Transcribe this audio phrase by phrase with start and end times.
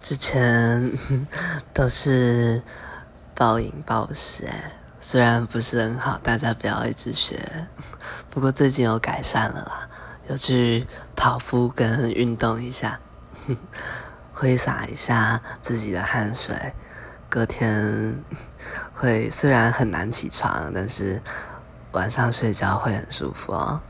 [0.00, 0.92] 之前
[1.74, 2.62] 都是
[3.34, 4.48] 暴饮暴食，
[5.00, 7.40] 虽然不是很好，大家不要一直学。
[8.30, 9.88] 不过最近有改善了啦，
[10.28, 12.98] 有去跑步跟运动一下，
[14.32, 16.72] 挥洒一下自己的汗水。
[17.28, 18.24] 隔天
[18.94, 21.20] 会虽然很难起床，但是
[21.92, 23.80] 晚上睡觉会很舒服哦。